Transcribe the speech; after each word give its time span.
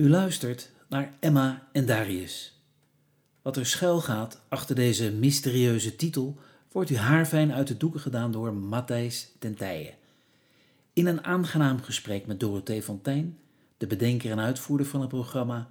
U 0.00 0.08
luistert 0.08 0.70
naar 0.88 1.12
Emma 1.18 1.68
en 1.72 1.86
Darius. 1.86 2.60
Wat 3.42 3.56
er 3.56 3.66
schuil 3.66 4.00
gaat 4.00 4.40
achter 4.48 4.74
deze 4.74 5.12
mysterieuze 5.12 5.96
titel 5.96 6.38
wordt 6.72 6.90
u 6.90 6.96
haarfijn 6.96 7.52
uit 7.52 7.66
de 7.66 7.76
doeken 7.76 8.00
gedaan 8.00 8.32
door 8.32 8.54
Matthijs 8.54 9.28
ten 9.38 9.54
Tijen. 9.54 9.94
In 10.92 11.06
een 11.06 11.24
aangenaam 11.24 11.82
gesprek 11.82 12.26
met 12.26 12.40
Dorothee 12.40 12.82
Fontijn, 12.82 13.38
de 13.76 13.86
bedenker 13.86 14.30
en 14.30 14.40
uitvoerder 14.40 14.86
van 14.86 15.00
het 15.00 15.08
programma, 15.08 15.68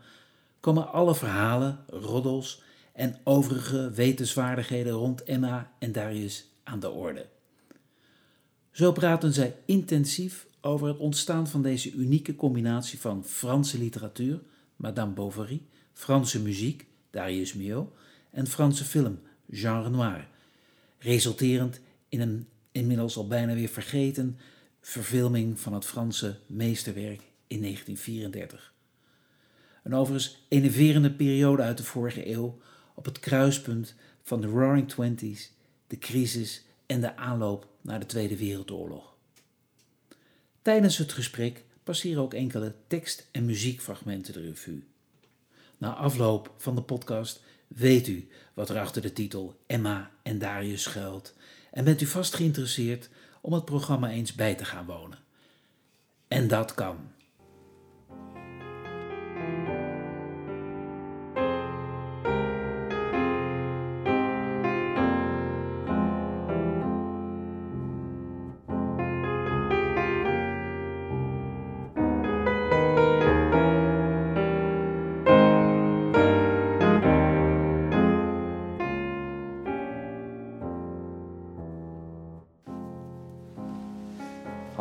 komen 0.60 0.92
alle 0.92 1.16
verhalen, 1.16 1.80
roddels 1.88 2.62
en 2.94 3.18
overige 3.24 3.92
wetenswaardigheden 3.92 4.94
rond 4.94 5.24
Emma 5.24 5.72
en 5.80 5.92
Darius 5.92 6.46
aan 6.64 6.80
de 6.80 6.90
orde. 6.90 7.26
Zo 8.72 8.92
praten 8.92 9.34
zij 9.34 9.56
intensief 9.66 10.48
over 10.62 10.88
het 10.88 10.98
ontstaan 10.98 11.48
van 11.48 11.62
deze 11.62 11.92
unieke 11.92 12.36
combinatie 12.36 13.00
van 13.00 13.26
Franse 13.26 13.78
literatuur, 13.78 14.42
Madame 14.76 15.14
Bovary, 15.14 15.62
Franse 15.94 16.42
muziek, 16.42 16.86
Darius 17.10 17.54
Milhaud, 17.54 17.94
en 18.32 18.48
Franse 18.48 18.86
film, 18.86 19.20
Jean 19.46 19.84
Renoir, 19.84 20.28
resulterend 20.98 21.80
in 22.10 22.22
een 22.22 22.48
inmiddels 22.72 23.18
al 23.18 23.28
bijna 23.28 23.54
weer 23.54 23.70
vergeten 23.70 24.38
verfilming 24.82 25.60
van 25.60 25.74
het 25.74 25.86
Franse 25.86 26.38
meesterwerk 26.48 27.22
in 27.48 27.62
1934. 27.62 28.74
Een 29.84 29.96
overigens 29.96 30.46
enerverende 30.48 31.12
periode 31.12 31.62
uit 31.62 31.78
de 31.78 31.84
vorige 31.84 32.32
eeuw 32.32 32.58
op 32.94 33.06
het 33.06 33.20
kruispunt 33.20 33.96
van 34.24 34.42
de 34.42 34.48
Roaring 34.48 34.90
Twenties, 34.90 35.52
de 35.88 35.98
crisis 35.98 36.64
en 36.86 37.02
de 37.02 37.16
aanloop 37.16 37.68
naar 37.82 38.00
de 38.00 38.06
Tweede 38.06 38.38
Wereldoorlog. 38.38 39.18
Tijdens 40.70 40.98
het 40.98 41.14
gesprek 41.14 41.64
passeren 41.84 42.22
ook 42.22 42.34
enkele 42.34 42.76
tekst- 42.88 43.28
en 43.32 43.46
muziekfragmenten 43.46 44.34
de 44.34 44.42
revue. 44.42 44.84
Na 45.78 45.94
afloop 45.94 46.54
van 46.58 46.76
de 46.76 46.82
podcast 46.82 47.42
weet 47.68 48.08
u 48.08 48.28
wat 48.54 48.70
er 48.70 48.80
achter 48.80 49.02
de 49.02 49.14
titel 49.14 49.60
Emma 49.68 50.12
en 50.24 50.40
Darius 50.40 50.82
schuilt 50.82 51.34
en 51.72 51.84
bent 51.84 52.02
u 52.02 52.06
vast 52.06 52.36
geïnteresseerd 52.36 53.10
om 53.42 53.54
het 53.54 53.66
programma 53.66 54.10
eens 54.10 54.34
bij 54.34 54.56
te 54.56 54.66
gaan 54.66 54.86
wonen. 54.86 55.20
En 56.28 56.48
dat 56.48 56.74
kan. 56.74 57.12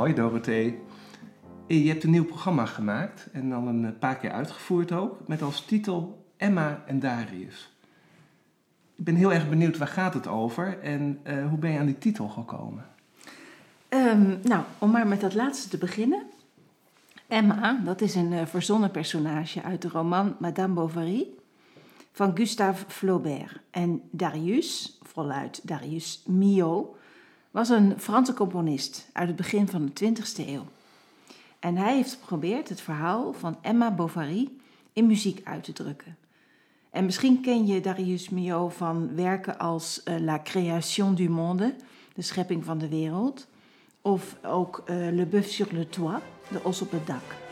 Hoi 0.09 0.21
Dorothee. 0.21 0.79
Je 1.67 1.89
hebt 1.89 2.05
een 2.05 2.11
nieuw 2.11 2.25
programma 2.25 2.67
gemaakt 2.67 3.29
en 3.33 3.53
al 3.53 3.67
een 3.67 3.99
paar 3.99 4.17
keer 4.17 4.31
uitgevoerd 4.31 4.93
ook, 4.93 5.29
met 5.29 5.43
als 5.43 5.65
titel 5.65 6.25
Emma 6.37 6.83
en 6.87 7.01
Darius. 7.01 7.79
Ik 8.97 9.05
ben 9.05 9.15
heel 9.15 9.33
erg 9.33 9.49
benieuwd 9.49 9.79
waar 9.79 9.89
gaat 9.89 10.15
het 10.15 10.27
over 10.27 10.79
en 10.83 11.21
uh, 11.25 11.49
hoe 11.49 11.59
ben 11.59 11.71
je 11.71 11.79
aan 11.79 11.87
die 11.87 11.99
titel 11.99 12.29
gekomen? 12.29 12.87
Um, 13.89 14.39
nou, 14.43 14.63
om 14.79 14.91
maar 14.91 15.07
met 15.07 15.21
dat 15.21 15.35
laatste 15.35 15.69
te 15.69 15.79
beginnen. 15.79 16.23
Emma, 17.27 17.81
dat 17.85 18.01
is 18.01 18.15
een 18.15 18.33
uh, 18.33 18.47
verzonnen 18.47 18.91
personage 18.91 19.63
uit 19.63 19.83
de 19.83 19.89
roman 19.89 20.37
Madame 20.39 20.75
Bovary 20.75 21.27
van 22.13 22.37
Gustave 22.37 22.85
Flaubert. 22.89 23.61
En 23.71 24.03
Darius, 24.11 24.99
voluit 25.03 25.61
Darius 25.69 26.23
Milhaud, 26.27 26.97
was 27.51 27.69
een 27.69 27.95
Franse 27.99 28.35
componist 28.35 29.09
uit 29.13 29.29
het 29.29 29.37
begin 29.37 29.69
van 29.69 29.91
de 29.93 30.07
20e 30.07 30.49
eeuw. 30.49 30.67
En 31.59 31.77
hij 31.77 31.95
heeft 31.95 32.13
geprobeerd 32.13 32.69
het 32.69 32.81
verhaal 32.81 33.33
van 33.33 33.59
Emma 33.61 33.91
Bovary 33.91 34.49
in 34.93 35.07
muziek 35.07 35.41
uit 35.45 35.65
te 35.65 35.73
drukken. 35.73 36.17
En 36.91 37.05
misschien 37.05 37.41
ken 37.41 37.67
je 37.67 37.81
Darius 37.81 38.29
Milhaud 38.29 38.75
van 38.75 39.15
werken 39.15 39.59
als 39.59 40.01
uh, 40.05 40.19
La 40.19 40.39
Création 40.39 41.15
du 41.15 41.29
Monde, 41.29 41.75
de 42.15 42.23
schepping 42.23 42.65
van 42.65 42.79
de 42.79 42.89
wereld, 42.89 43.47
of 44.03 44.37
ook 44.43 44.83
uh, 44.87 44.97
Le 44.97 45.27
Bœuf 45.27 45.47
sur 45.47 45.69
le 45.73 45.89
Toit, 45.89 46.21
de 46.51 46.65
os 46.65 46.83
op 46.83 46.91
het 46.91 47.07
dak. 47.07 47.48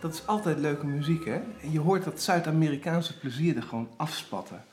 Dat 0.00 0.14
is 0.14 0.26
altijd 0.26 0.58
leuke 0.58 0.86
muziek, 0.86 1.24
hè? 1.24 1.40
Je 1.70 1.80
hoort 1.80 2.04
dat 2.04 2.22
Zuid-Amerikaanse 2.22 3.18
plezier 3.18 3.56
er 3.56 3.62
gewoon 3.62 3.88
afspatten. 3.96 4.64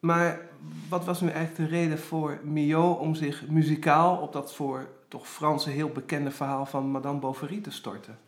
Maar 0.00 0.40
wat 0.88 1.04
was 1.04 1.20
nu 1.20 1.28
eigenlijk 1.28 1.70
de 1.70 1.76
reden 1.76 1.98
voor 1.98 2.40
Mio 2.44 2.92
om 2.92 3.14
zich 3.14 3.48
muzikaal 3.48 4.16
op 4.16 4.32
dat 4.32 4.54
voor 4.54 4.88
toch 5.08 5.28
Franse 5.28 5.70
heel 5.70 5.88
bekende 5.88 6.30
verhaal 6.30 6.66
van 6.66 6.90
Madame 6.90 7.18
Bovary 7.18 7.60
te 7.60 7.70
storten? 7.70 8.18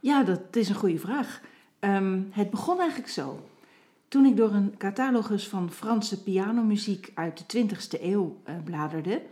Ja, 0.00 0.22
dat 0.22 0.40
is 0.50 0.68
een 0.68 0.74
goede 0.74 0.98
vraag. 0.98 1.40
Um, 1.80 2.28
het 2.30 2.50
begon 2.50 2.78
eigenlijk 2.78 3.10
zo. 3.10 3.40
Toen 4.08 4.24
ik 4.24 4.36
door 4.36 4.52
een 4.52 4.74
catalogus 4.78 5.48
van 5.48 5.70
Franse 5.70 6.22
pianomuziek 6.22 7.12
uit 7.14 7.50
de 7.50 7.66
20e 7.66 8.02
eeuw 8.02 8.36
uh, 8.48 8.54
bladerde, 8.64 9.22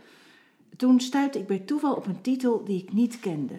toen 0.77 0.99
stuitte 0.99 1.39
ik 1.39 1.47
bij 1.47 1.59
toeval 1.59 1.93
op 1.93 2.05
een 2.05 2.21
titel 2.21 2.63
die 2.63 2.81
ik 2.81 2.93
niet 2.93 3.19
kende. 3.19 3.55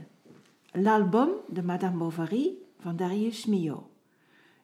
L'album 0.73 1.31
de 1.49 1.63
Madame 1.63 1.97
Bovary 1.97 2.53
van 2.79 2.97
Darius 2.97 3.47
Milhaud. 3.47 3.85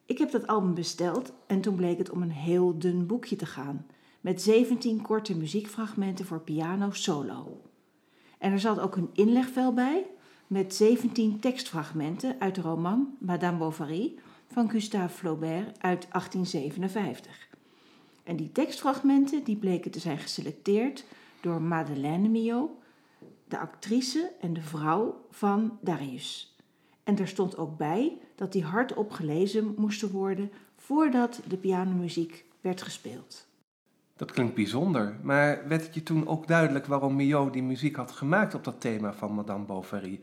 Ik 0.04 0.18
heb 0.18 0.30
dat 0.30 0.46
album 0.46 0.74
besteld 0.74 1.32
en 1.46 1.60
toen 1.60 1.74
bleek 1.74 1.98
het 1.98 2.10
om 2.10 2.22
een 2.22 2.30
heel 2.30 2.78
dun 2.78 3.06
boekje 3.06 3.36
te 3.36 3.46
gaan, 3.46 3.86
met 4.20 4.42
17 4.42 5.02
korte 5.02 5.36
muziekfragmenten 5.36 6.24
voor 6.24 6.40
piano 6.40 6.90
solo. 6.90 7.60
En 8.38 8.52
er 8.52 8.60
zat 8.60 8.80
ook 8.80 8.96
een 8.96 9.10
inlegvel 9.12 9.72
bij 9.72 10.06
met 10.46 10.74
17 10.74 11.40
tekstfragmenten 11.40 12.36
uit 12.38 12.54
de 12.54 12.60
roman 12.60 13.16
Madame 13.18 13.58
Bovary 13.58 14.14
van 14.52 14.70
Gustave 14.70 15.14
Flaubert 15.14 15.82
uit 15.82 16.06
1857. 16.10 17.48
En 18.24 18.36
die 18.36 18.52
tekstfragmenten 18.52 19.44
die 19.44 19.56
bleken 19.56 19.90
te 19.90 20.00
zijn 20.00 20.18
geselecteerd 20.18 21.04
door 21.40 21.62
Madeleine 21.62 22.28
Milhaud, 22.28 22.70
de 23.48 23.58
actrice 23.58 24.32
en 24.40 24.52
de 24.52 24.62
vrouw 24.62 25.26
van 25.30 25.78
Darius. 25.80 26.56
En 27.04 27.18
er 27.18 27.28
stond 27.28 27.56
ook 27.56 27.76
bij 27.76 28.18
dat 28.34 28.52
die 28.52 28.64
hardop 28.64 29.10
gelezen 29.10 29.74
moesten 29.76 30.10
worden 30.10 30.50
voordat 30.76 31.40
de 31.48 31.56
pianomuziek 31.56 32.44
werd 32.60 32.82
gespeeld. 32.82 33.46
Dat 34.16 34.32
klinkt 34.32 34.54
bijzonder, 34.54 35.16
maar 35.22 35.68
werd 35.68 35.82
het 35.82 35.94
je 35.94 36.02
toen 36.02 36.26
ook 36.26 36.46
duidelijk 36.46 36.86
waarom 36.86 37.16
Milhaud 37.16 37.52
die 37.52 37.62
muziek 37.62 37.96
had 37.96 38.10
gemaakt 38.10 38.54
op 38.54 38.64
dat 38.64 38.80
thema 38.80 39.12
van 39.12 39.32
Madame 39.32 39.64
Bovary? 39.64 40.20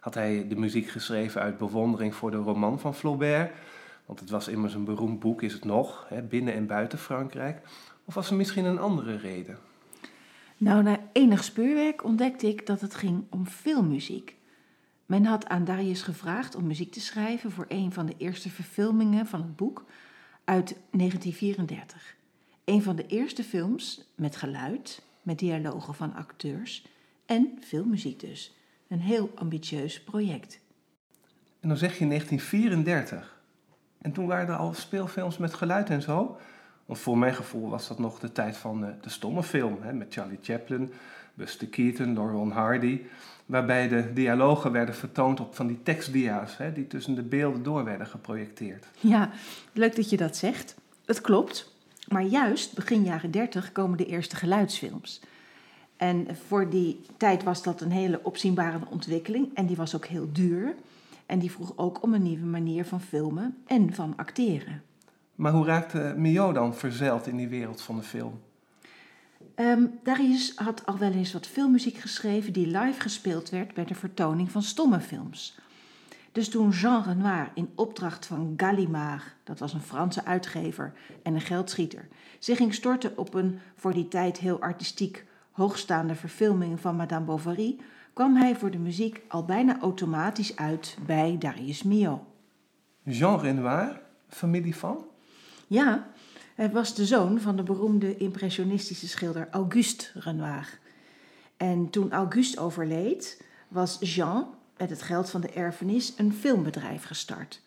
Had 0.00 0.14
hij 0.14 0.48
de 0.48 0.56
muziek 0.56 0.88
geschreven 0.88 1.40
uit 1.40 1.58
bewondering 1.58 2.14
voor 2.14 2.30
de 2.30 2.36
roman 2.36 2.80
van 2.80 2.94
Flaubert? 2.94 3.52
Want 4.06 4.20
het 4.20 4.30
was 4.30 4.48
immers 4.48 4.74
een 4.74 4.84
beroemd 4.84 5.20
boek, 5.20 5.42
is 5.42 5.52
het 5.52 5.64
nog, 5.64 6.06
hè, 6.08 6.22
binnen 6.22 6.54
en 6.54 6.66
buiten 6.66 6.98
Frankrijk. 6.98 7.60
Of 8.04 8.14
was 8.14 8.30
er 8.30 8.36
misschien 8.36 8.64
een 8.64 8.78
andere 8.78 9.16
reden? 9.16 9.58
Nou, 10.58 10.82
na 10.82 10.98
enig 11.12 11.44
speurwerk 11.44 12.04
ontdekte 12.04 12.48
ik 12.48 12.66
dat 12.66 12.80
het 12.80 12.94
ging 12.94 13.24
om 13.30 13.46
filmmuziek. 13.46 14.36
Men 15.06 15.24
had 15.24 15.46
aan 15.46 15.64
Darius 15.64 16.02
gevraagd 16.02 16.54
om 16.54 16.66
muziek 16.66 16.92
te 16.92 17.00
schrijven 17.00 17.50
voor 17.50 17.66
een 17.68 17.92
van 17.92 18.06
de 18.06 18.14
eerste 18.16 18.50
verfilmingen 18.50 19.26
van 19.26 19.40
het 19.40 19.56
boek 19.56 19.84
uit 20.44 20.76
1934. 20.90 22.16
Een 22.64 22.82
van 22.82 22.96
de 22.96 23.06
eerste 23.06 23.44
films 23.44 24.04
met 24.14 24.36
geluid, 24.36 25.02
met 25.22 25.38
dialogen 25.38 25.94
van 25.94 26.14
acteurs 26.14 26.86
en 27.26 27.58
filmmuziek 27.60 28.20
dus. 28.20 28.54
Een 28.88 29.00
heel 29.00 29.30
ambitieus 29.34 30.00
project. 30.02 30.60
En 31.60 31.68
dan 31.68 31.78
zeg 31.78 31.98
je 31.98 32.06
1934. 32.06 33.42
En 33.98 34.12
toen 34.12 34.26
waren 34.26 34.48
er 34.48 34.60
al 34.60 34.74
speelfilms 34.74 35.38
met 35.38 35.54
geluid 35.54 35.90
en 35.90 36.02
zo. 36.02 36.38
Want 36.88 37.00
voor 37.00 37.18
mijn 37.18 37.34
gevoel 37.34 37.68
was 37.68 37.88
dat 37.88 37.98
nog 37.98 38.18
de 38.18 38.32
tijd 38.32 38.56
van 38.56 38.80
de, 38.80 38.94
de 39.00 39.10
stomme 39.10 39.42
film. 39.42 39.78
Hè, 39.80 39.92
met 39.92 40.14
Charlie 40.14 40.38
Chaplin, 40.42 40.92
Buster 41.34 41.66
Keaton, 41.66 42.14
Laurel 42.14 42.50
Hardy. 42.50 43.00
Waarbij 43.46 43.88
de 43.88 44.12
dialogen 44.12 44.72
werden 44.72 44.94
vertoond 44.94 45.40
op 45.40 45.54
van 45.54 45.66
die 45.66 45.82
tekstdia's. 45.82 46.56
Hè, 46.56 46.72
die 46.72 46.86
tussen 46.86 47.14
de 47.14 47.22
beelden 47.22 47.62
door 47.62 47.84
werden 47.84 48.06
geprojecteerd. 48.06 48.86
Ja, 49.00 49.30
leuk 49.72 49.96
dat 49.96 50.10
je 50.10 50.16
dat 50.16 50.36
zegt. 50.36 50.74
Het 51.04 51.20
klopt. 51.20 51.72
Maar 52.08 52.22
juist 52.22 52.74
begin 52.74 53.04
jaren 53.04 53.30
30 53.30 53.72
komen 53.72 53.98
de 53.98 54.06
eerste 54.06 54.36
geluidsfilms. 54.36 55.20
En 55.96 56.26
voor 56.46 56.70
die 56.70 57.00
tijd 57.16 57.42
was 57.42 57.62
dat 57.62 57.80
een 57.80 57.90
hele 57.90 58.20
opzienbare 58.22 58.78
ontwikkeling. 58.90 59.54
En 59.54 59.66
die 59.66 59.76
was 59.76 59.96
ook 59.96 60.06
heel 60.06 60.28
duur. 60.32 60.74
En 61.26 61.38
die 61.38 61.50
vroeg 61.50 61.72
ook 61.76 62.02
om 62.02 62.14
een 62.14 62.22
nieuwe 62.22 62.46
manier 62.46 62.84
van 62.84 63.00
filmen 63.00 63.56
en 63.66 63.94
van 63.94 64.12
acteren. 64.16 64.82
Maar 65.38 65.52
hoe 65.52 65.66
raakte 65.66 66.14
Mio 66.16 66.52
dan 66.52 66.74
verzeild 66.74 67.26
in 67.26 67.36
die 67.36 67.48
wereld 67.48 67.80
van 67.80 67.96
de 67.96 68.02
film? 68.02 68.40
Ehm, 69.54 69.86
Darius 70.02 70.52
had 70.56 70.86
al 70.86 70.98
wel 70.98 71.12
eens 71.12 71.32
wat 71.32 71.46
filmmuziek 71.46 71.96
geschreven 71.96 72.52
die 72.52 72.66
live 72.66 73.00
gespeeld 73.00 73.50
werd 73.50 73.74
bij 73.74 73.84
de 73.84 73.94
vertoning 73.94 74.50
van 74.50 74.62
stomme 74.62 75.00
films. 75.00 75.58
Dus 76.32 76.48
toen 76.48 76.70
Jean 76.70 77.02
Renoir 77.02 77.50
in 77.54 77.70
opdracht 77.74 78.26
van 78.26 78.54
Gallimard, 78.56 79.22
dat 79.44 79.58
was 79.58 79.72
een 79.72 79.80
Franse 79.80 80.24
uitgever 80.24 80.92
en 81.22 81.34
een 81.34 81.40
geldschieter, 81.40 82.08
zich 82.38 82.56
ging 82.56 82.74
storten 82.74 83.18
op 83.18 83.34
een 83.34 83.58
voor 83.74 83.92
die 83.92 84.08
tijd 84.08 84.38
heel 84.38 84.60
artistiek 84.60 85.24
hoogstaande 85.50 86.14
verfilming 86.14 86.80
van 86.80 86.96
Madame 86.96 87.24
Bovary, 87.24 87.78
kwam 88.12 88.36
hij 88.36 88.56
voor 88.56 88.70
de 88.70 88.78
muziek 88.78 89.22
al 89.28 89.44
bijna 89.44 89.80
automatisch 89.80 90.56
uit 90.56 90.98
bij 91.06 91.36
Darius 91.38 91.82
Milhaud. 91.82 92.22
Jean 93.02 93.40
Renoir, 93.40 94.00
familie 94.28 94.76
van? 94.76 95.06
Ja, 95.68 96.06
hij 96.54 96.70
was 96.70 96.94
de 96.94 97.06
zoon 97.06 97.40
van 97.40 97.56
de 97.56 97.62
beroemde 97.62 98.16
impressionistische 98.16 99.08
schilder 99.08 99.48
Auguste 99.50 100.06
Renoir. 100.14 100.78
En 101.56 101.90
toen 101.90 102.12
Auguste 102.12 102.60
overleed, 102.60 103.42
was 103.68 103.96
Jean 104.00 104.46
met 104.76 104.90
het 104.90 105.02
geld 105.02 105.30
van 105.30 105.40
de 105.40 105.50
erfenis 105.50 106.14
een 106.16 106.32
filmbedrijf 106.32 107.04
gestart. 107.04 107.60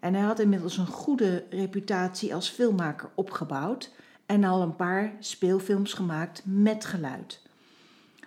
En 0.00 0.14
hij 0.14 0.22
had 0.22 0.38
inmiddels 0.38 0.76
een 0.76 0.86
goede 0.86 1.44
reputatie 1.50 2.34
als 2.34 2.48
filmmaker 2.48 3.08
opgebouwd 3.14 3.90
en 4.26 4.44
al 4.44 4.62
een 4.62 4.76
paar 4.76 5.12
speelfilms 5.20 5.92
gemaakt 5.92 6.42
met 6.44 6.84
geluid. 6.84 7.42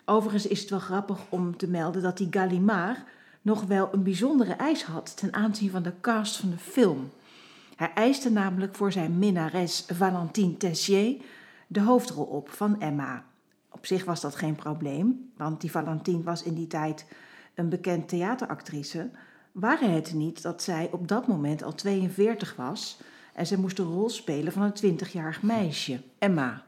Overigens 0.06 0.48
is 0.48 0.60
het 0.60 0.70
wel 0.70 0.80
grappig 0.80 1.20
om 1.30 1.58
te 1.58 1.68
melden 1.68 2.02
dat 2.02 2.18
die 2.18 2.28
Gallimard 2.32 3.00
nog 3.42 3.64
wel 3.64 3.90
een 3.92 4.04
bijzondere 4.04 4.54
eis 4.54 4.84
had 4.84 5.18
ten 5.18 5.34
aanzien 5.34 5.72
van 5.72 5.84
de 5.84 5.94
cast 6.02 6.36
van 6.36 6.50
de 6.50 6.58
film. 6.58 7.12
Hij 7.80 7.94
eiste 7.94 8.32
namelijk 8.32 8.76
voor 8.76 8.92
zijn 8.92 9.20
minnares 9.20 9.86
Valentine 9.88 10.58
Tessier 10.58 11.22
de 11.68 11.82
hoofdrol 11.82 12.26
op 12.26 12.50
van 12.50 12.82
Emma. 12.82 13.26
Op 13.70 13.86
zich 13.86 14.06
was 14.06 14.22
dat 14.22 14.36
geen 14.36 14.56
probleem, 14.56 15.32
want 15.38 15.62
die 15.62 15.72
Valentine 15.72 16.24
was 16.24 16.44
in 16.44 16.54
die 16.54 16.68
tijd 16.68 17.06
een 17.56 17.70
bekend 17.70 18.08
theateractrice. 18.08 19.10
Waren 19.52 19.94
het 19.94 20.14
niet 20.14 20.42
dat 20.42 20.64
zij 20.64 20.90
op 20.92 21.08
dat 21.08 21.28
moment 21.28 21.64
al 21.64 21.76
42 21.76 22.56
was 22.56 23.02
en 23.34 23.48
ze 23.48 23.60
moest 23.60 23.78
de 23.78 23.84
rol 23.84 24.10
spelen 24.10 24.54
van 24.54 24.62
een 24.62 25.00
20-jarig 25.00 25.42
meisje, 25.42 26.02
Emma. 26.18 26.64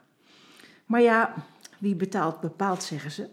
Maar 0.86 1.02
ja, 1.02 1.34
wie 1.78 1.96
betaalt 1.96 2.40
bepaalt, 2.40 2.84
zeggen 2.84 3.12
ze. 3.12 3.30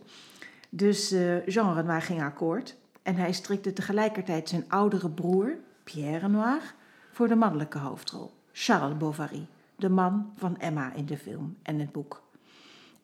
Dus 0.69 1.13
uh, 1.13 1.47
Jean 1.47 1.75
Renoir 1.75 2.03
ging 2.03 2.23
akkoord 2.23 2.77
en 3.03 3.17
hij 3.17 3.33
strikte 3.33 3.73
tegelijkertijd 3.73 4.49
zijn 4.49 4.65
oudere 4.69 5.11
broer, 5.11 5.57
Pierre 5.85 6.19
Renoir, 6.19 6.77
voor 7.19 7.29
de 7.29 7.35
mannelijke 7.35 7.79
hoofdrol, 7.79 8.33
Charles 8.53 8.97
Bovary, 8.97 9.47
de 9.77 9.89
man 9.89 10.33
van 10.37 10.59
Emma 10.59 10.93
in 10.93 11.07
de 11.07 11.17
film 11.17 11.57
en 11.63 11.79
het 11.79 11.93
boek. 11.93 12.23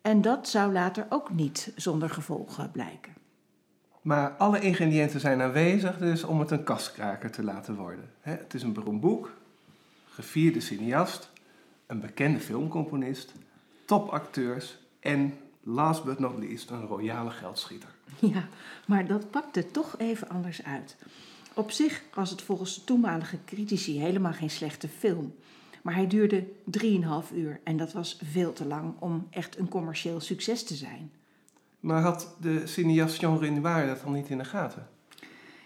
En 0.02 0.22
dat 0.22 0.48
zou 0.48 0.72
later 0.72 1.06
ook 1.08 1.30
niet 1.30 1.72
zonder 1.76 2.10
gevolgen 2.10 2.70
blijken. 2.70 3.12
Maar 4.02 4.30
alle 4.30 4.60
ingrediënten 4.60 5.20
zijn 5.20 5.42
aanwezig 5.42 5.98
dus 5.98 6.24
om 6.24 6.40
het 6.40 6.50
een 6.50 6.64
kaskraker 6.64 7.30
te 7.30 7.42
laten 7.42 7.74
worden. 7.74 8.10
Het 8.20 8.54
is 8.54 8.62
een 8.62 8.72
beroemd 8.72 9.00
boek, 9.00 9.32
gevierde 10.08 10.60
cineast, 10.60 11.30
een 11.86 12.00
bekende 12.00 12.40
filmcomponist, 12.40 13.32
topacteurs 13.84 14.78
en 15.00 15.34
last 15.60 16.04
but 16.04 16.18
not 16.18 16.38
least 16.38 16.70
een 16.70 16.86
royale 16.86 17.30
geldschieter. 17.30 17.88
Ja, 18.18 18.48
maar 18.86 19.06
dat 19.06 19.30
pakte 19.30 19.70
toch 19.70 19.94
even 19.98 20.28
anders 20.28 20.64
uit. 20.64 20.96
Op 21.54 21.70
zich 21.70 22.02
was 22.14 22.30
het 22.30 22.42
volgens 22.42 22.74
de 22.74 22.84
toenmalige 22.84 23.38
critici 23.44 24.00
helemaal 24.00 24.32
geen 24.32 24.50
slechte 24.50 24.88
film. 24.88 25.34
Maar 25.82 25.94
hij 25.94 26.06
duurde 26.06 26.46
3,5 26.80 27.34
uur 27.34 27.60
en 27.64 27.76
dat 27.76 27.92
was 27.92 28.18
veel 28.22 28.52
te 28.52 28.66
lang 28.66 28.94
om 28.98 29.26
echt 29.30 29.58
een 29.58 29.68
commercieel 29.68 30.20
succes 30.20 30.64
te 30.64 30.74
zijn. 30.74 31.10
Maar 31.80 32.02
had 32.02 32.36
de 32.40 32.66
cineast 32.66 33.20
Jean 33.20 33.38
Renoir 33.38 33.86
dat 33.86 34.04
al 34.04 34.10
niet 34.10 34.28
in 34.28 34.38
de 34.38 34.44
gaten? 34.44 34.88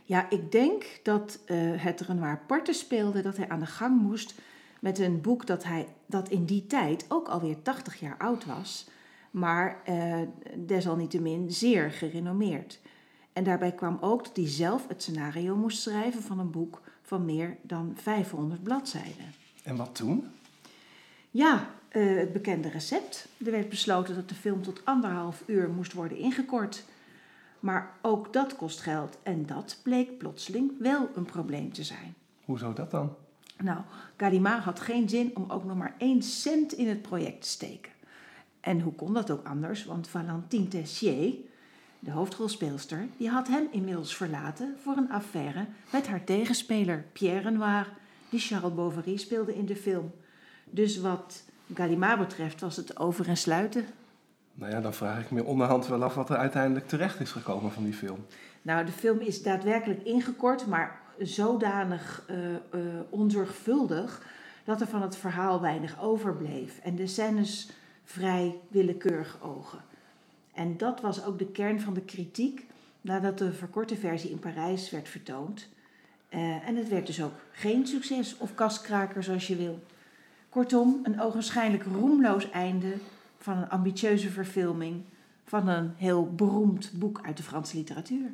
Ja, 0.05 0.31
ik 0.31 0.53
denk 0.53 0.85
dat 1.03 1.39
uh, 1.47 1.57
het 1.77 2.01
Renoir 2.01 2.41
parten 2.47 2.75
speelde 2.75 3.23
dat 3.23 3.37
hij 3.37 3.49
aan 3.49 3.61
de 3.61 3.67
gang 3.67 4.01
moest 4.01 4.35
met 4.81 4.99
een 4.99 5.21
boek 5.21 5.47
dat, 5.47 5.65
hij, 5.65 5.87
dat 6.07 6.29
in 6.29 6.45
die 6.45 6.67
tijd 6.67 7.05
ook 7.09 7.29
alweer 7.29 7.63
80 7.63 8.01
jaar 8.01 8.17
oud 8.19 8.45
was, 8.45 8.89
maar 9.31 9.83
uh, 9.89 10.15
desalniettemin 10.57 11.51
zeer 11.51 11.91
gerenommeerd. 11.91 12.81
En 13.39 13.45
daarbij 13.45 13.73
kwam 13.73 13.99
ook 14.01 14.25
dat 14.25 14.37
hij 14.37 14.49
zelf 14.49 14.89
het 14.89 15.03
scenario 15.03 15.57
moest 15.57 15.81
schrijven 15.81 16.23
van 16.23 16.39
een 16.39 16.51
boek 16.51 16.81
van 17.03 17.25
meer 17.25 17.57
dan 17.63 17.93
500 17.95 18.63
bladzijden. 18.63 19.35
En 19.63 19.77
wat 19.77 19.95
toen? 19.95 20.25
Ja, 21.31 21.71
uh, 21.93 22.19
het 22.19 22.33
bekende 22.33 22.69
recept. 22.69 23.29
Er 23.45 23.51
werd 23.51 23.69
besloten 23.69 24.15
dat 24.15 24.29
de 24.29 24.35
film 24.35 24.63
tot 24.63 24.85
anderhalf 24.85 25.43
uur 25.47 25.69
moest 25.69 25.93
worden 25.93 26.19
ingekort. 26.19 26.85
Maar 27.61 27.93
ook 28.03 28.33
dat 28.33 28.57
kost 28.57 28.81
geld 28.81 29.19
en 29.23 29.47
dat 29.47 29.81
bleek 29.83 30.19
plotseling 30.19 30.73
wel 30.79 31.09
een 31.15 31.25
probleem 31.25 31.73
te 31.73 31.85
zijn. 31.85 32.15
Hoezo 32.45 32.73
dat 32.73 32.91
dan? 32.91 33.15
Nou, 33.63 33.79
Gallimard 34.17 34.65
had 34.65 34.81
geen 34.81 35.09
zin 35.09 35.31
om 35.37 35.51
ook 35.51 35.65
nog 35.65 35.77
maar 35.77 35.95
één 35.99 36.23
cent 36.23 36.73
in 36.73 36.89
het 36.89 37.03
project 37.03 37.43
te 37.43 37.49
steken. 37.49 37.93
En 38.61 38.81
hoe 38.81 38.95
kon 38.95 39.15
dat 39.15 39.31
ook 39.31 39.47
anders? 39.47 39.85
Want 39.85 40.09
Valentine 40.09 40.69
Tessier, 40.69 41.35
de 41.99 42.11
hoofdrolspeelster, 42.11 43.09
die 43.17 43.29
had 43.29 43.49
hem 43.49 43.69
inmiddels 43.71 44.17
verlaten 44.17 44.77
voor 44.83 44.97
een 44.97 45.11
affaire 45.11 45.67
met 45.93 46.09
haar 46.09 46.25
tegenspeler 46.25 47.05
Pierre 47.13 47.41
Renoir, 47.41 47.89
die 48.29 48.41
Charles 48.41 48.75
Bovary 48.75 49.17
speelde 49.17 49.55
in 49.55 49.67
de 49.67 49.77
film. 49.77 50.13
Dus 50.65 51.01
wat 51.01 51.45
Gallimard 51.75 52.19
betreft 52.19 52.61
was 52.61 52.77
het 52.77 52.99
over 52.99 53.29
en 53.29 53.37
sluiten. 53.37 53.85
Nou 54.55 54.73
ja, 54.73 54.81
dan 54.81 54.95
vraag 54.95 55.21
ik 55.21 55.31
me 55.31 55.45
onderhand 55.45 55.87
wel 55.87 56.03
af 56.03 56.15
wat 56.15 56.31
er 56.31 56.37
uiteindelijk 56.37 56.89
terecht 56.89 57.21
is 57.21 57.33
gekomen 57.33 57.73
van 57.73 57.85
die 57.85 57.93
film. 57.93 58.27
Nou, 58.63 58.85
de 58.85 58.93
film 58.93 59.21
is 59.21 59.43
daadwerkelijk 59.43 60.03
ingekort, 60.03 60.67
maar 60.67 61.01
zodanig 61.19 62.27
uh, 62.31 62.51
uh, 62.51 62.59
onzorgvuldig 63.11 64.23
dat 64.65 64.81
er 64.81 64.87
van 64.87 65.03
het 65.03 65.17
verhaal 65.17 65.61
weinig 65.61 66.01
overbleef. 66.01 66.79
En 66.79 66.97
de 66.97 67.07
scènes 67.07 67.71
vrij 68.05 68.57
willekeurig 68.69 69.39
ogen. 69.43 69.79
En 70.59 70.77
dat 70.77 71.01
was 71.01 71.25
ook 71.25 71.39
de 71.39 71.47
kern 71.47 71.81
van 71.81 71.95
de 71.95 72.01
kritiek 72.01 72.67
nadat 73.01 73.39
de 73.39 73.53
verkorte 73.53 73.97
versie 73.97 74.31
in 74.31 74.39
Parijs 74.39 74.91
werd 74.91 75.09
vertoond. 75.09 75.69
Uh, 76.31 76.69
en 76.69 76.77
het 76.77 76.89
werd 76.89 77.07
dus 77.07 77.23
ook 77.23 77.33
geen 77.53 77.87
succes 77.87 78.37
of 78.37 78.55
kaskraker 78.55 79.23
zoals 79.23 79.47
je 79.47 79.57
wil. 79.57 79.83
Kortom, 80.49 81.01
een 81.03 81.21
ogenschijnlijk 81.21 81.83
roemloos 81.83 82.51
einde 82.51 82.93
van 83.39 83.57
een 83.57 83.69
ambitieuze 83.69 84.31
verfilming 84.31 85.03
van 85.45 85.69
een 85.69 85.93
heel 85.97 86.35
beroemd 86.35 86.93
boek 86.95 87.21
uit 87.23 87.37
de 87.37 87.43
Franse 87.43 87.77
literatuur. 87.77 88.31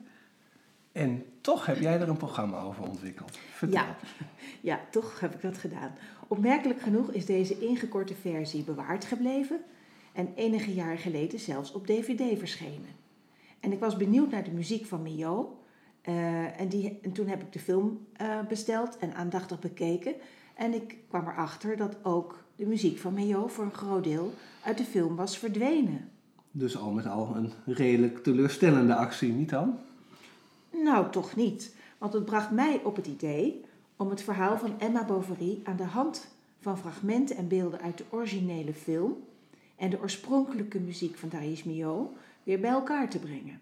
En 0.92 1.24
toch 1.40 1.66
heb 1.66 1.78
jij 1.78 2.00
er 2.00 2.08
een 2.08 2.16
programma 2.16 2.60
over 2.60 2.88
ontwikkeld. 2.88 3.38
Vertel. 3.52 3.82
Ja, 3.82 3.96
ja, 4.60 4.80
toch 4.90 5.20
heb 5.20 5.34
ik 5.34 5.42
dat 5.42 5.58
gedaan. 5.58 5.90
Opmerkelijk 6.28 6.80
genoeg 6.80 7.10
is 7.10 7.26
deze 7.26 7.58
ingekorte 7.58 8.14
versie 8.14 8.64
bewaard 8.64 9.04
gebleven 9.04 9.60
en 10.14 10.33
enige 10.35 10.75
jaren 10.75 10.99
geleden 10.99 11.38
zelfs 11.38 11.73
op 11.73 11.87
DVD 11.87 12.38
verschenen. 12.38 13.02
En 13.61 13.73
ik 13.73 13.80
was 13.80 13.97
benieuwd 13.97 14.30
naar 14.30 14.44
de 14.44 14.50
muziek 14.50 14.87
van 14.87 15.02
Milhaud. 15.02 15.49
Uh, 16.09 16.61
en, 16.61 16.68
die, 16.68 16.99
en 17.02 17.12
toen 17.12 17.26
heb 17.26 17.42
ik 17.42 17.52
de 17.52 17.59
film 17.59 18.06
uh, 18.21 18.40
besteld 18.49 18.97
en 18.97 19.14
aandachtig 19.14 19.59
bekeken. 19.59 20.14
En 20.54 20.75
ik 20.75 20.97
kwam 21.09 21.28
erachter 21.28 21.76
dat 21.76 21.97
ook 22.02 22.44
de 22.56 22.66
muziek 22.66 22.99
van 22.99 23.14
Milhaud 23.14 23.52
voor 23.52 23.64
een 23.64 23.75
groot 23.75 24.04
deel 24.04 24.33
uit 24.64 24.78
de 24.78 24.85
film 24.85 25.16
was 25.16 25.38
verdwenen. 25.38 26.09
Dus 26.50 26.76
al 26.76 26.90
met 26.90 27.06
al 27.06 27.37
een 27.37 27.52
redelijk 27.66 28.23
teleurstellende 28.23 28.94
actie, 28.94 29.33
niet 29.33 29.50
dan? 29.50 29.78
Nou, 30.71 31.11
toch 31.11 31.37
niet. 31.37 31.75
Want 31.99 32.12
het 32.12 32.25
bracht 32.25 32.50
mij 32.50 32.80
op 32.85 32.97
het 32.97 33.06
idee 33.06 33.64
om 33.97 34.11
het 34.11 34.23
verhaal 34.23 34.59
van 34.59 34.80
Emma 34.80 35.04
Bovary 35.04 35.61
aan 35.64 35.76
de 35.76 35.85
hand 35.85 36.28
van 36.61 36.78
fragmenten 36.78 37.37
en 37.37 37.49
beelden 37.49 37.80
uit 37.80 37.99
de 37.99 38.04
originele 38.11 38.75
film 38.75 39.16
en 39.84 39.90
de 39.90 40.00
oorspronkelijke 40.00 40.80
muziek 40.80 41.16
van 41.16 41.28
Darius 41.28 41.64
Milhaud 41.64 42.10
weer 42.42 42.60
bij 42.60 42.70
elkaar 42.70 43.10
te 43.10 43.18
brengen. 43.18 43.60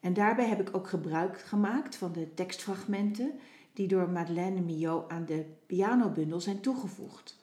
En 0.00 0.12
daarbij 0.14 0.48
heb 0.48 0.60
ik 0.60 0.76
ook 0.76 0.88
gebruik 0.88 1.40
gemaakt 1.40 1.96
van 1.96 2.12
de 2.12 2.34
tekstfragmenten 2.34 3.30
die 3.72 3.88
door 3.88 4.10
Madeleine 4.10 4.60
Milhaud 4.60 5.10
aan 5.10 5.24
de 5.24 5.44
pianobundel 5.66 6.40
zijn 6.40 6.60
toegevoegd. 6.60 7.36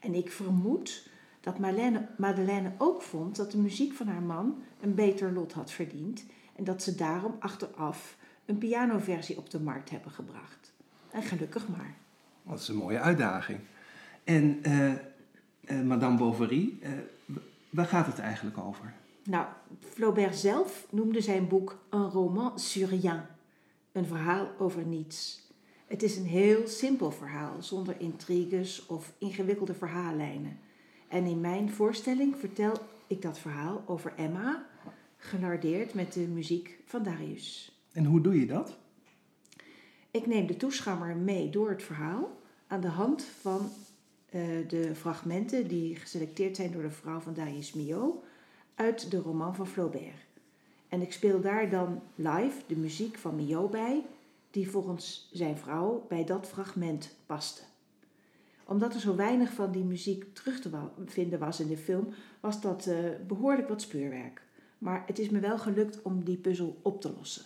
En 0.00 0.14
ik 0.14 0.30
vermoed 0.30 1.08
dat 1.40 1.58
Madeleine, 1.58 2.08
Madeleine 2.16 2.72
ook 2.78 3.02
vond 3.02 3.36
dat 3.36 3.50
de 3.50 3.58
muziek 3.58 3.92
van 3.92 4.08
haar 4.08 4.22
man 4.22 4.62
een 4.80 4.94
beter 4.94 5.32
lot 5.32 5.52
had 5.52 5.70
verdiend 5.70 6.24
en 6.56 6.64
dat 6.64 6.82
ze 6.82 6.94
daarom 6.94 7.36
achteraf 7.38 8.16
een 8.44 8.58
pianoversie 8.58 9.36
op 9.36 9.50
de 9.50 9.60
markt 9.60 9.90
hebben 9.90 10.10
gebracht. 10.10 10.72
En 11.10 11.22
gelukkig 11.22 11.68
maar. 11.68 11.94
Dat 12.42 12.60
is 12.60 12.68
een 12.68 12.76
mooie 12.76 13.00
uitdaging. 13.00 13.58
En 14.24 14.60
uh, 14.62 14.92
uh, 15.64 15.82
Madame 15.82 16.16
Bovary, 16.16 16.78
uh, 16.82 16.90
waar 17.76 17.86
gaat 17.86 18.06
het 18.06 18.18
eigenlijk 18.18 18.58
over? 18.58 18.94
Nou, 19.24 19.46
Flaubert 19.80 20.36
zelf 20.36 20.86
noemde 20.90 21.20
zijn 21.20 21.48
boek 21.48 21.78
een 21.90 22.10
roman 22.10 22.58
sur 22.58 22.88
rien. 22.88 23.26
Een 23.92 24.06
verhaal 24.06 24.48
over 24.58 24.86
niets. 24.86 25.44
Het 25.86 26.02
is 26.02 26.16
een 26.16 26.26
heel 26.26 26.68
simpel 26.68 27.10
verhaal, 27.10 27.62
zonder 27.62 28.00
intriges 28.00 28.86
of 28.86 29.12
ingewikkelde 29.18 29.74
verhaallijnen. 29.74 30.58
En 31.08 31.24
in 31.24 31.40
mijn 31.40 31.70
voorstelling 31.70 32.36
vertel 32.36 32.72
ik 33.06 33.22
dat 33.22 33.38
verhaal 33.38 33.82
over 33.86 34.12
Emma, 34.16 34.66
gelardeerd 35.16 35.94
met 35.94 36.12
de 36.12 36.20
muziek 36.20 36.78
van 36.84 37.02
Darius. 37.02 37.80
En 37.92 38.04
hoe 38.04 38.20
doe 38.20 38.40
je 38.40 38.46
dat? 38.46 38.78
Ik 40.10 40.26
neem 40.26 40.46
de 40.46 40.56
toeschouwer 40.56 41.16
mee 41.16 41.50
door 41.50 41.70
het 41.70 41.82
verhaal 41.82 42.40
aan 42.66 42.80
de 42.80 42.88
hand 42.88 43.22
van 43.40 43.70
de 44.68 44.90
fragmenten 44.94 45.68
die 45.68 45.96
geselecteerd 45.96 46.56
zijn 46.56 46.72
door 46.72 46.82
de 46.82 46.90
vrouw 46.90 47.20
van 47.20 47.34
Darius 47.34 47.72
Mio 47.72 48.22
uit 48.74 49.10
de 49.10 49.18
roman 49.18 49.54
van 49.54 49.66
Flaubert. 49.66 50.24
En 50.88 51.02
ik 51.02 51.12
speel 51.12 51.40
daar 51.40 51.70
dan 51.70 52.02
live 52.14 52.60
de 52.66 52.76
muziek 52.76 53.18
van 53.18 53.36
Mio 53.36 53.68
bij, 53.68 54.04
die 54.50 54.70
volgens 54.70 55.28
zijn 55.32 55.56
vrouw 55.56 56.06
bij 56.08 56.24
dat 56.24 56.46
fragment 56.46 57.16
paste. 57.26 57.62
Omdat 58.64 58.94
er 58.94 59.00
zo 59.00 59.16
weinig 59.16 59.52
van 59.52 59.72
die 59.72 59.84
muziek 59.84 60.34
terug 60.34 60.60
te 60.60 60.70
vinden 61.04 61.38
was 61.38 61.60
in 61.60 61.68
de 61.68 61.76
film, 61.76 62.08
was 62.40 62.60
dat 62.60 62.86
uh, 62.86 62.98
behoorlijk 63.26 63.68
wat 63.68 63.82
speurwerk. 63.82 64.42
Maar 64.78 65.02
het 65.06 65.18
is 65.18 65.30
me 65.30 65.40
wel 65.40 65.58
gelukt 65.58 66.02
om 66.02 66.24
die 66.24 66.36
puzzel 66.36 66.78
op 66.82 67.00
te 67.00 67.12
lossen. 67.16 67.44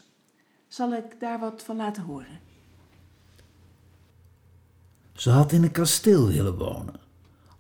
Zal 0.69 0.95
ik 0.95 1.21
daar 1.21 1.39
wat 1.39 1.63
van 1.63 1.77
laten 1.77 2.03
horen? 2.03 2.50
Ze 5.21 5.31
had 5.31 5.53
in 5.53 5.63
een 5.63 5.71
kasteel 5.71 6.27
willen 6.27 6.57
wonen, 6.57 6.95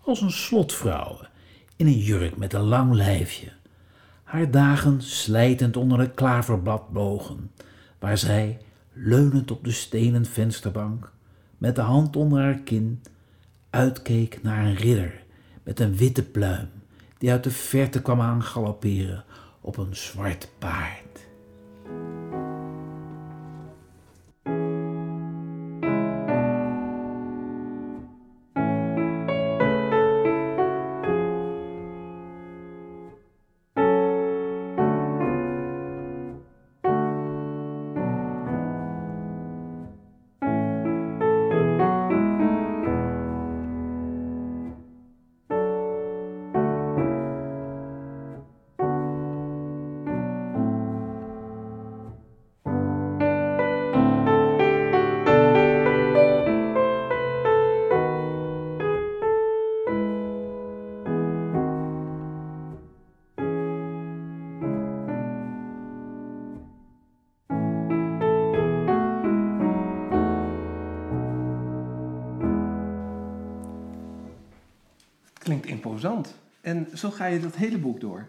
als 0.04 0.20
een 0.20 0.30
slotvrouw, 0.30 1.20
in 1.76 1.86
een 1.86 1.98
jurk 1.98 2.36
met 2.36 2.52
een 2.52 2.60
lang 2.60 2.94
lijfje. 2.94 3.52
Haar 4.22 4.50
dagen 4.50 5.02
slijtend 5.02 5.76
onder 5.76 5.98
het 5.98 6.14
klaverblad 6.14 6.90
bogen, 6.90 7.50
waar 7.98 8.18
zij, 8.18 8.58
leunend 8.92 9.50
op 9.50 9.64
de 9.64 9.70
stenen 9.70 10.24
vensterbank, 10.24 11.12
met 11.58 11.74
de 11.74 11.80
hand 11.80 12.16
onder 12.16 12.42
haar 12.42 12.58
kin, 12.58 13.02
uitkeek 13.70 14.42
naar 14.42 14.64
een 14.64 14.76
ridder 14.76 15.22
met 15.62 15.80
een 15.80 15.96
witte 15.96 16.22
pluim, 16.22 16.68
die 17.18 17.30
uit 17.30 17.44
de 17.44 17.50
verte 17.50 18.02
kwam 18.02 18.20
aangalopperen 18.20 19.24
op 19.60 19.76
een 19.76 19.96
zwart 19.96 20.48
paard. 20.58 21.29
Imposant. 75.70 76.34
En 76.60 76.88
zo 76.94 77.10
ga 77.10 77.26
je 77.26 77.40
dat 77.40 77.56
hele 77.56 77.78
boek 77.78 78.00
door. 78.00 78.26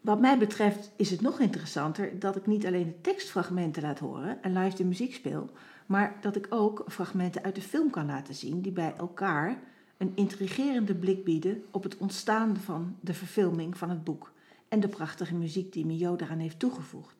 Wat 0.00 0.20
mij 0.20 0.38
betreft 0.38 0.90
is 0.96 1.10
het 1.10 1.20
nog 1.20 1.40
interessanter 1.40 2.18
dat 2.18 2.36
ik 2.36 2.46
niet 2.46 2.66
alleen 2.66 2.86
de 2.86 3.00
tekstfragmenten 3.00 3.82
laat 3.82 3.98
horen 3.98 4.42
en 4.42 4.58
live 4.58 4.76
de 4.76 4.84
muziek 4.84 5.14
speel, 5.14 5.50
maar 5.86 6.16
dat 6.20 6.36
ik 6.36 6.46
ook 6.48 6.84
fragmenten 6.88 7.42
uit 7.42 7.54
de 7.54 7.60
film 7.60 7.90
kan 7.90 8.06
laten 8.06 8.34
zien 8.34 8.60
die 8.60 8.72
bij 8.72 8.94
elkaar 8.98 9.58
een 9.96 10.12
intrigerende 10.14 10.94
blik 10.94 11.24
bieden 11.24 11.64
op 11.70 11.82
het 11.82 11.96
ontstaan 11.96 12.56
van 12.56 12.96
de 13.00 13.14
verfilming 13.14 13.78
van 13.78 13.90
het 13.90 14.04
boek 14.04 14.32
en 14.68 14.80
de 14.80 14.88
prachtige 14.88 15.34
muziek 15.34 15.72
die 15.72 15.86
Mio 15.86 16.16
daaraan 16.16 16.38
heeft 16.38 16.58
toegevoegd. 16.58 17.16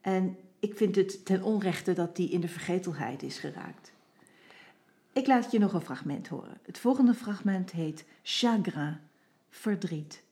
En 0.00 0.36
ik 0.58 0.76
vind 0.76 0.96
het 0.96 1.24
ten 1.24 1.42
onrechte 1.42 1.92
dat 1.92 2.16
die 2.16 2.30
in 2.30 2.40
de 2.40 2.48
vergetelheid 2.48 3.22
is 3.22 3.38
geraakt. 3.38 3.92
Ik 5.12 5.26
laat 5.26 5.50
je 5.50 5.58
nog 5.58 5.72
een 5.72 5.80
fragment 5.80 6.28
horen. 6.28 6.58
Het 6.62 6.78
volgende 6.78 7.14
fragment 7.14 7.70
heet 7.70 8.04
Chagrin, 8.22 8.98
verdriet. 9.50 10.22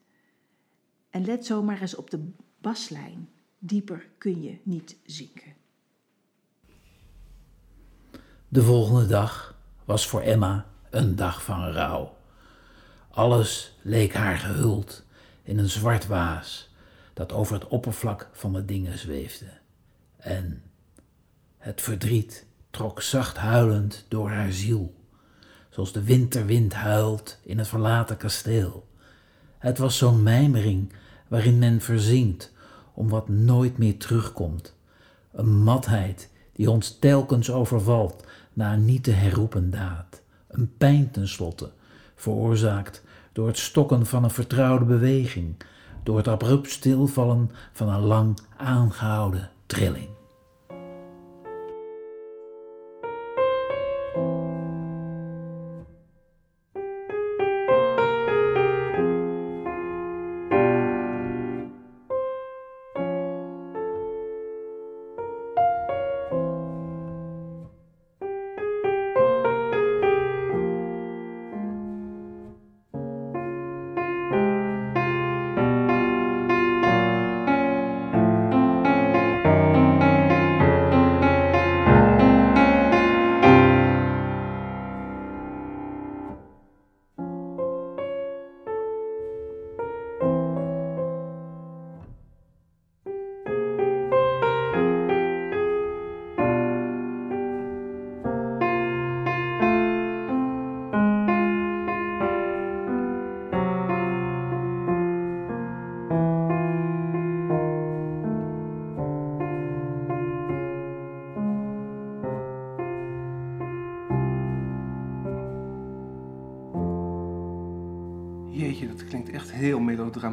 En 1.11 1.25
let 1.25 1.47
zomaar 1.47 1.81
eens 1.81 1.95
op 1.95 2.11
de 2.11 2.31
baslijn. 2.59 3.29
Dieper 3.59 4.09
kun 4.19 4.43
je 4.43 4.59
niet 4.63 4.97
zinken. 5.07 5.55
De 8.49 8.63
volgende 8.63 9.07
dag 9.07 9.59
was 9.85 10.07
voor 10.07 10.21
Emma 10.21 10.67
een 10.91 11.17
dag 11.17 11.43
van 11.43 11.71
rouw. 11.71 12.17
Alles 13.11 13.79
leek 13.83 14.15
haar 14.15 14.37
gehuld 14.37 15.05
in 15.43 15.59
een 15.59 15.69
zwart 15.69 16.07
waas 16.07 16.75
dat 17.15 17.33
over 17.33 17.55
het 17.55 17.69
oppervlak 17.69 18.29
van 18.33 18.53
de 18.53 18.65
dingen 18.65 18.99
zweefde. 18.99 19.59
En 20.17 20.63
het 21.59 21.81
verdriet 21.81 22.47
trok 22.71 23.03
zacht 23.03 23.37
huilend 23.37 24.05
door 24.09 24.31
haar 24.31 24.53
ziel, 24.53 24.95
zoals 25.71 25.93
de 25.93 26.03
winterwind 26.03 26.75
huilt 26.75 27.39
in 27.43 27.59
het 27.59 27.69
verlaten 27.69 28.17
kasteel. 28.17 28.89
Het 29.59 29.79
was 29.79 29.99
zo'n 29.99 30.23
mijmering 30.23 30.93
waarin 31.29 31.59
men 31.59 31.81
verzinkt 31.81 32.53
om 32.95 33.09
wat 33.09 33.29
nooit 33.29 33.79
meer 33.79 33.99
terugkomt. 33.99 34.75
Een 35.33 35.63
matheid 35.63 36.31
die 36.53 36.71
ons 36.71 36.99
telkens 36.99 37.51
overvalt 37.51 38.25
na 38.53 38.73
een 38.73 38.85
niet 38.85 39.05
te 39.05 39.11
herroepen 39.11 39.71
daad. 39.71 40.23
Een 40.49 40.77
pijn 40.79 41.11
tenslotte, 41.11 41.71
veroorzaakt 42.15 43.03
door 43.33 43.47
het 43.47 43.59
stokken 43.59 44.07
van 44.07 44.25
een 44.25 44.31
vertrouwde 44.31 44.85
beweging, 44.85 45.57
door 46.03 46.17
het 46.17 46.29
abrupt 46.29 46.71
stilvallen 46.71 47.51
van 47.73 47.89
een 47.89 48.01
lang 48.01 48.39
aangehouden 48.57 49.51
trilling. 49.67 50.20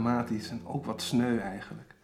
En 0.05 0.61
ook 0.65 0.85
wat 0.85 1.01
sneu 1.01 1.37
eigenlijk. 1.37 1.95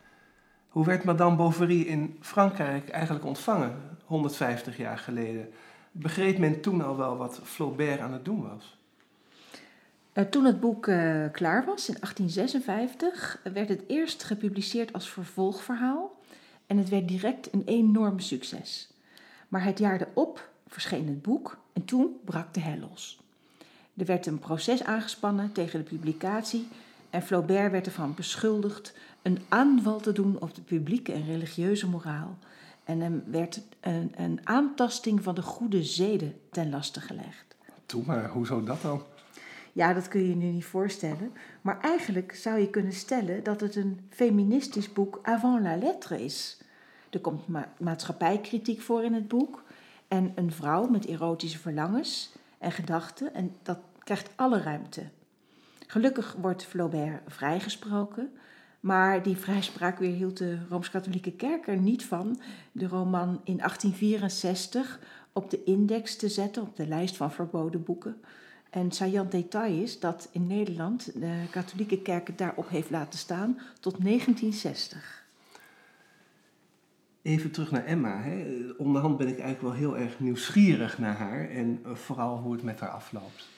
Hoe 0.70 0.86
werd 0.86 1.04
Madame 1.04 1.36
Bovary 1.36 1.82
in 1.82 2.18
Frankrijk 2.20 2.90
eigenlijk 2.90 3.26
ontvangen, 3.26 3.98
150 4.06 4.78
jaar 4.78 4.98
geleden? 4.98 5.50
Begreep 5.92 6.38
men 6.38 6.62
toen 6.62 6.82
al 6.82 6.98
wel 6.98 7.18
wat 7.18 7.40
Flaubert 7.44 8.00
aan 8.00 8.14
het 8.14 8.26
doen 8.26 8.42
was? 8.42 8.78
Uh, 10.14 10.24
toen 10.24 10.46
het 10.46 10.60
boek 10.60 10.88
uh, 10.88 11.26
klaar 11.32 11.66
was, 11.66 11.90
in 11.90 11.98
1856, 12.00 13.40
werd 13.54 13.70
het 13.70 13.84
eerst 13.88 14.24
gepubliceerd 14.24 14.94
als 14.94 15.10
vervolgverhaal 15.10 16.20
en 16.68 16.78
het 16.78 16.90
werd 16.90 17.08
direct 17.08 17.54
een 17.54 17.64
enorm 17.66 18.20
succes. 18.20 18.92
Maar 19.48 19.64
het 19.64 19.80
jaar 19.80 20.02
erop 20.02 20.50
verscheen 20.68 21.08
het 21.08 21.22
boek 21.22 21.58
en 21.74 21.86
toen 21.86 22.20
brak 22.26 22.54
de 22.54 22.60
hel 22.60 22.78
los. 22.78 23.22
Er 23.98 24.06
werd 24.06 24.26
een 24.26 24.40
proces 24.40 24.84
aangespannen 24.84 25.52
tegen 25.52 25.80
de 25.80 25.86
publicatie 25.86 26.68
en 27.14 27.22
Flaubert 27.22 27.72
werd 27.72 27.86
ervan 27.86 28.14
beschuldigd 28.14 28.94
een 29.22 29.40
aanval 29.50 30.00
te 30.00 30.12
doen 30.12 30.42
op 30.42 30.56
de 30.56 30.62
publieke 30.62 31.12
en 31.12 31.26
religieuze 31.26 31.90
moraal. 31.90 32.38
En 32.84 33.00
hem 33.00 33.24
werd 33.26 33.62
een, 33.80 34.12
een 34.16 34.40
aantasting 34.44 35.24
van 35.24 35.36
de 35.36 35.42
goede 35.42 35.84
zeden 35.84 36.40
ten 36.52 36.70
laste 36.70 37.02
gelegd. 37.02 37.56
Toe 37.86 38.04
maar, 38.06 38.30
hoezo 38.30 38.64
dat 38.64 38.82
dan? 38.82 39.02
Ja, 39.74 39.94
dat 39.94 40.08
kun 40.08 40.22
je 40.22 40.30
je 40.30 40.36
nu 40.36 40.46
niet 40.46 40.66
voorstellen. 40.66 41.32
Maar 41.62 41.80
eigenlijk 41.82 42.36
zou 42.36 42.60
je 42.60 42.70
kunnen 42.70 42.94
stellen 42.94 43.44
dat 43.44 43.62
het 43.62 43.76
een 43.76 44.08
feministisch 44.10 44.94
boek 44.94 45.20
avant 45.22 45.64
la 45.64 45.76
lettre 45.76 46.24
is. 46.24 46.62
Er 47.10 47.20
komt 47.20 47.48
ma 47.48 47.74
maatschappijkritiek 47.80 48.82
voor 48.82 49.04
in 49.04 49.14
het 49.14 49.28
boek. 49.28 49.64
En 50.08 50.32
een 50.36 50.52
vrouw 50.52 50.88
met 50.88 51.06
erotische 51.06 51.60
verlangens 51.60 52.32
en 52.58 52.72
gedachten. 52.72 53.34
En 53.34 53.56
dat 53.64 53.80
krijgt 54.04 54.30
alle 54.36 54.62
ruimte. 54.62 55.04
Gelukkig 55.94 56.36
wordt 56.42 56.66
Flaubert 56.66 57.22
vrijgesproken. 57.28 58.32
Maar 58.80 59.24
die 59.24 59.38
vrijspraak 59.38 60.00
weerhield 60.00 60.38
de 60.38 60.58
Rooms-Katholieke 60.70 61.32
Kerk 61.32 61.68
er 61.68 61.78
niet 61.78 62.06
van 62.06 62.40
de 62.72 62.88
roman 62.88 63.42
in 63.44 63.58
1864 63.58 65.00
op 65.34 65.50
de 65.50 65.64
index 65.64 66.16
te 66.16 66.30
zetten, 66.30 66.62
op 66.62 66.76
de 66.76 66.88
lijst 66.88 67.18
van 67.18 67.32
verboden 67.32 67.84
boeken. 67.84 68.16
En 68.70 68.92
saillant 68.92 69.32
detail 69.32 69.82
is 69.82 70.00
dat 70.00 70.30
in 70.32 70.48
Nederland 70.48 71.12
de 71.22 71.46
katholieke 71.52 72.02
kerk 72.02 72.28
het 72.28 72.38
daarop 72.38 72.70
heeft 72.70 72.90
laten 72.90 73.20
staan 73.20 73.60
tot 73.80 74.04
1960. 74.04 75.26
Even 77.22 77.52
terug 77.52 77.72
naar 77.72 77.86
Emma. 77.86 78.22
Hè. 78.22 78.46
Onderhand 78.78 79.18
ben 79.18 79.28
ik 79.28 79.40
eigenlijk 79.40 79.62
wel 79.62 79.90
heel 79.90 79.98
erg 79.98 80.20
nieuwsgierig 80.20 80.98
naar 80.98 81.16
haar 81.16 81.50
en 81.50 81.80
vooral 81.84 82.38
hoe 82.38 82.54
het 82.54 82.64
met 82.64 82.80
haar 82.80 82.92
afloopt. 82.92 83.53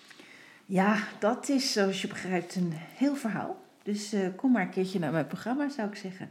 Ja, 0.66 1.04
dat 1.20 1.50
is 1.50 1.72
zoals 1.72 2.02
je 2.02 2.08
begrijpt 2.08 2.56
een 2.56 2.72
heel 2.74 3.16
verhaal. 3.16 3.64
Dus 3.84 4.14
uh, 4.14 4.28
kom 4.36 4.52
maar 4.52 4.62
een 4.62 4.70
keertje 4.70 5.00
naar 5.00 5.12
mijn 5.12 5.28
programma, 5.28 5.70
zou 5.70 5.90
ik 5.90 5.96
zeggen. 5.96 6.30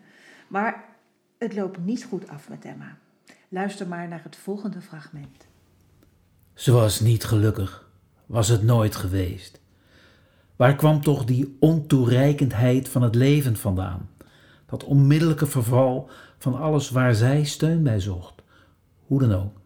Maar 0.49 0.85
het 1.39 1.55
loopt 1.55 1.79
niet 1.79 2.05
goed 2.05 2.29
af 2.29 2.49
met 2.49 2.65
Emma. 2.65 2.99
Luister 3.49 3.89
maar 3.89 4.09
naar 4.09 4.23
het 4.23 4.37
volgende 4.37 4.81
fragment. 4.81 5.47
Ze 6.55 6.73
was 6.73 7.01
niet 7.01 7.25
gelukkig, 7.25 7.89
was 8.27 8.49
het 8.49 8.63
nooit 8.63 8.97
geweest. 8.97 9.61
Waar 10.57 10.77
kwam 10.77 11.03
toch 11.03 11.25
die 11.25 11.57
ontoereikendheid 11.61 12.89
van 12.89 13.03
het 13.03 13.15
leven 13.15 13.57
vandaan? 13.57 14.11
Dat 14.67 14.85
onmiddellijke 14.85 15.47
verval 15.47 16.11
van 16.39 16.55
alles 16.61 16.91
waar 16.91 17.15
zij 17.15 17.45
steun 17.45 17.83
bij 17.83 18.01
zocht. 18.01 18.43
Hoe 19.07 19.21
dan 19.21 19.33
ook, 19.33 19.61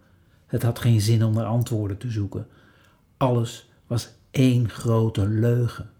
het 0.47 0.63
had 0.63 0.79
geen 0.79 1.01
zin 1.01 1.25
om 1.25 1.35
naar 1.35 1.45
antwoorden 1.45 1.99
te 1.99 2.11
zoeken. 2.11 2.47
Alles 3.17 3.71
was 3.87 4.18
één 4.38 4.68
grote 4.68 5.26
leugen. 5.26 5.90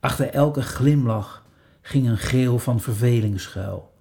Achter 0.00 0.30
elke 0.30 0.62
glimlach 0.62 1.44
ging 1.80 2.08
een 2.08 2.18
geel 2.18 2.58
van 2.58 2.80
verveling 2.80 3.40
schuil. 3.40 3.92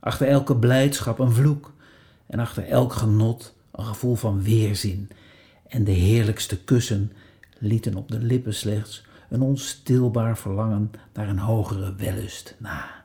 Achter 0.00 0.28
elke 0.28 0.56
blijdschap 0.56 1.18
een 1.18 1.32
vloek 1.32 1.72
en 2.26 2.38
achter 2.38 2.64
elk 2.64 2.92
genot 2.92 3.54
een 3.72 3.84
gevoel 3.84 4.14
van 4.14 4.42
weerzin. 4.42 5.10
En 5.68 5.84
de 5.84 5.90
heerlijkste 5.92 6.64
kussen 6.64 7.12
lieten 7.58 7.94
op 7.94 8.08
de 8.10 8.18
lippen 8.18 8.54
slechts 8.54 9.04
een 9.28 9.42
onstilbaar 9.42 10.38
verlangen 10.38 10.90
naar 11.12 11.28
een 11.28 11.38
hogere 11.38 11.94
wellust 11.94 12.54
na. 12.58 13.03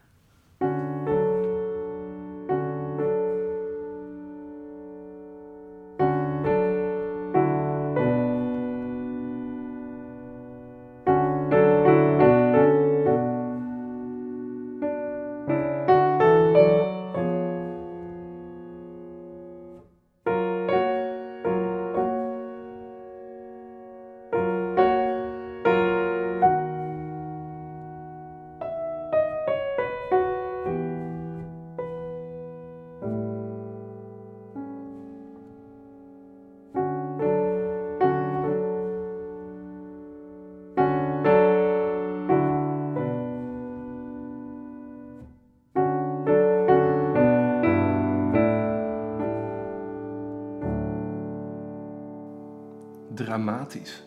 Dramatisch. 53.29 54.03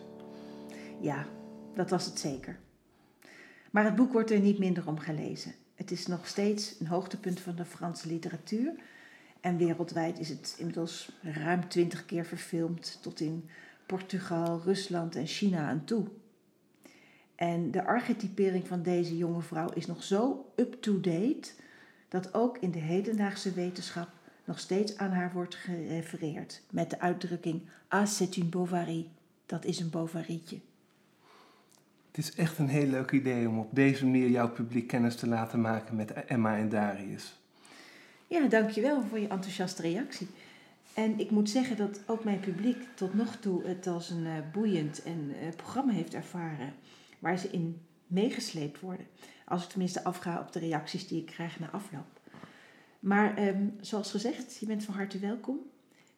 Ja, 1.01 1.25
dat 1.75 1.89
was 1.89 2.05
het 2.05 2.19
zeker. 2.19 2.59
Maar 3.71 3.83
het 3.83 3.95
boek 3.95 4.13
wordt 4.13 4.31
er 4.31 4.39
niet 4.39 4.59
minder 4.59 4.87
om 4.87 4.99
gelezen. 4.99 5.53
Het 5.75 5.91
is 5.91 6.07
nog 6.07 6.27
steeds 6.27 6.79
een 6.79 6.87
hoogtepunt 6.87 7.39
van 7.39 7.55
de 7.55 7.65
Franse 7.65 8.07
literatuur. 8.07 8.73
En 9.41 9.57
wereldwijd 9.57 10.19
is 10.19 10.29
het 10.29 10.55
inmiddels 10.57 11.11
ruim 11.21 11.67
twintig 11.67 12.05
keer 12.05 12.25
verfilmd, 12.25 12.99
tot 13.01 13.19
in 13.19 13.49
Portugal, 13.85 14.61
Rusland 14.63 15.15
en 15.15 15.27
China 15.27 15.69
aan 15.69 15.85
toe. 15.85 16.05
En 17.35 17.71
de 17.71 17.85
archetypering 17.85 18.67
van 18.67 18.81
deze 18.81 19.17
jonge 19.17 19.41
vrouw 19.41 19.69
is 19.69 19.85
nog 19.85 20.03
zo 20.03 20.51
up-to-date 20.55 21.51
dat 22.09 22.33
ook 22.33 22.57
in 22.57 22.71
de 22.71 22.79
hedendaagse 22.79 23.51
wetenschap 23.51 24.09
nog 24.43 24.59
steeds 24.59 24.97
aan 24.97 25.11
haar 25.11 25.31
wordt 25.33 25.55
gerefereerd 25.55 26.61
met 26.69 26.89
de 26.89 26.99
uitdrukking 26.99 27.61
Ah, 27.93 28.07
c'est 28.07 28.37
une 28.37 28.49
Bovary. 28.49 29.07
Dat 29.45 29.65
is 29.65 29.79
een 29.79 29.89
Bovarietje. 29.89 30.59
Het 32.07 32.17
is 32.17 32.35
echt 32.35 32.57
een 32.57 32.67
heel 32.67 32.87
leuk 32.87 33.11
idee 33.11 33.47
om 33.47 33.59
op 33.59 33.67
deze 33.71 34.05
manier 34.05 34.29
jouw 34.29 34.49
publiek 34.51 34.87
kennis 34.87 35.15
te 35.15 35.27
laten 35.27 35.61
maken 35.61 35.95
met 35.95 36.13
Emma 36.13 36.57
en 36.57 36.69
Darius. 36.69 37.39
Ja, 38.27 38.47
dankjewel 38.47 39.03
voor 39.03 39.19
je 39.19 39.27
enthousiaste 39.27 39.81
reactie. 39.81 40.27
En 40.93 41.19
ik 41.19 41.31
moet 41.31 41.49
zeggen 41.49 41.77
dat 41.77 42.01
ook 42.05 42.23
mijn 42.23 42.39
publiek 42.39 42.87
tot 42.93 43.13
nog 43.13 43.35
toe 43.35 43.63
het 43.67 43.87
als 43.87 44.09
een 44.09 44.25
uh, 44.25 44.33
boeiend 44.51 45.03
en, 45.03 45.29
uh, 45.29 45.55
programma 45.55 45.91
heeft 45.91 46.13
ervaren 46.13 46.73
waar 47.19 47.37
ze 47.37 47.49
in 47.49 47.81
meegesleept 48.07 48.79
worden. 48.79 49.07
Als 49.45 49.63
ik 49.63 49.69
tenminste 49.69 50.03
afga 50.03 50.39
op 50.39 50.51
de 50.51 50.59
reacties 50.59 51.07
die 51.07 51.19
ik 51.19 51.25
krijg 51.25 51.59
na 51.59 51.69
afloop. 51.69 52.19
Maar 53.03 53.47
um, 53.47 53.75
zoals 53.81 54.11
gezegd, 54.11 54.57
je 54.57 54.65
bent 54.65 54.83
van 54.83 54.93
harte 54.93 55.19
welkom. 55.19 55.59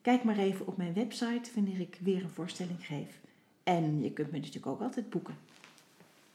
Kijk 0.02 0.24
maar 0.24 0.38
even 0.38 0.68
op 0.68 0.78
mijn 0.78 0.94
website 0.94 1.50
wanneer 1.56 1.80
ik 1.80 1.98
weer 2.02 2.24
een 2.24 2.30
voorstelling 2.30 2.86
geef. 2.86 3.20
En 3.64 4.04
je 4.04 4.12
kunt 4.12 4.32
me 4.32 4.38
natuurlijk 4.38 4.68
ook 4.68 4.82
altijd 4.82 5.10
boeken. 5.10 5.36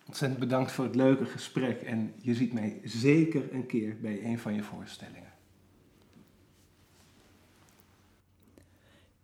Ontzettend 0.07 0.41
bedankt 0.41 0.73
voor 0.73 0.85
het 0.85 0.95
leuke 0.95 1.25
gesprek 1.25 1.83
en 1.83 2.13
je 2.21 2.35
ziet 2.35 2.53
mij 2.53 2.81
zeker 2.85 3.55
een 3.55 3.67
keer 3.67 3.97
bij 4.01 4.25
een 4.25 4.39
van 4.39 4.55
je 4.55 4.63
voorstellingen. 4.63 5.33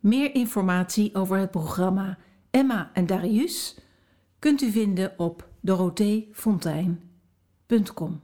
Meer 0.00 0.34
informatie 0.34 1.14
over 1.14 1.38
het 1.38 1.50
programma 1.50 2.18
Emma 2.50 2.90
en 2.92 3.06
Darius 3.06 3.78
kunt 4.38 4.62
u 4.62 4.70
vinden 4.70 5.18
op 5.18 5.48
dorotheefontein.com. 5.60 8.20